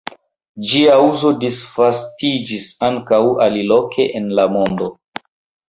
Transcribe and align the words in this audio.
Ĝia 0.69 0.95
uzo 1.09 1.31
disvastiĝis 1.43 2.67
ankaŭ 2.89 3.21
aliloke 3.47 4.11
en 4.21 4.35
la 4.41 4.51
mondo. 4.59 4.93